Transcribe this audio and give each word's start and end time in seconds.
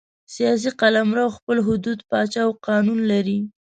سیاسي 0.33 0.69
قلمرو 0.79 1.25
خپل 1.37 1.57
حدود، 1.67 1.99
پاچا 2.09 2.41
او 2.47 2.51
قانون 2.67 2.99
لري. 3.11 3.39